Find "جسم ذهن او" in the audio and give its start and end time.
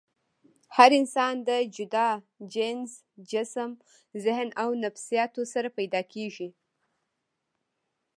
3.31-4.69